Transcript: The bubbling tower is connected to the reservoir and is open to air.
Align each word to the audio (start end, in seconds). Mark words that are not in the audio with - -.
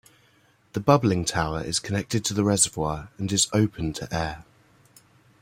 The 0.73 0.79
bubbling 0.79 1.25
tower 1.25 1.61
is 1.61 1.77
connected 1.79 2.25
to 2.25 2.33
the 2.33 2.43
reservoir 2.43 3.09
and 3.19 3.31
is 3.31 3.47
open 3.53 3.93
to 3.93 4.11
air. 4.11 4.45